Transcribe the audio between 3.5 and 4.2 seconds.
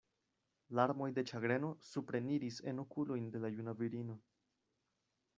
juna virino.